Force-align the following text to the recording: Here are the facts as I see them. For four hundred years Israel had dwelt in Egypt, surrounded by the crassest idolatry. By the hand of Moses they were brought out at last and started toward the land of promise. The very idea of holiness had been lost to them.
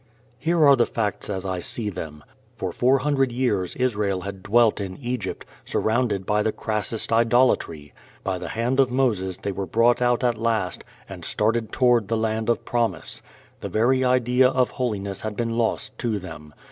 Here 0.39 0.65
are 0.67 0.75
the 0.75 0.87
facts 0.87 1.29
as 1.29 1.45
I 1.45 1.59
see 1.59 1.91
them. 1.91 2.23
For 2.55 2.71
four 2.71 2.97
hundred 2.97 3.31
years 3.31 3.75
Israel 3.75 4.21
had 4.21 4.41
dwelt 4.41 4.81
in 4.81 4.97
Egypt, 4.97 5.45
surrounded 5.63 6.25
by 6.25 6.41
the 6.41 6.51
crassest 6.51 7.13
idolatry. 7.13 7.93
By 8.23 8.39
the 8.39 8.47
hand 8.47 8.79
of 8.79 8.89
Moses 8.89 9.37
they 9.37 9.51
were 9.51 9.67
brought 9.67 10.01
out 10.01 10.23
at 10.23 10.39
last 10.41 10.83
and 11.07 11.23
started 11.23 11.71
toward 11.71 12.07
the 12.07 12.17
land 12.17 12.49
of 12.49 12.65
promise. 12.65 13.21
The 13.59 13.69
very 13.69 14.03
idea 14.03 14.47
of 14.49 14.71
holiness 14.71 15.21
had 15.21 15.35
been 15.37 15.55
lost 15.55 15.95
to 15.99 16.17
them. 16.17 16.55